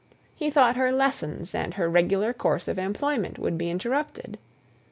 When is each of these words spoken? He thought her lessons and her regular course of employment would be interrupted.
He 0.35 0.49
thought 0.49 0.77
her 0.77 0.91
lessons 0.91 1.53
and 1.53 1.75
her 1.75 1.87
regular 1.87 2.33
course 2.33 2.67
of 2.67 2.79
employment 2.79 3.37
would 3.37 3.55
be 3.55 3.69
interrupted. 3.69 4.39